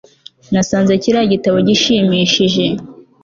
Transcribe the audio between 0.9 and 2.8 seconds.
kiriya gitabo gishimishije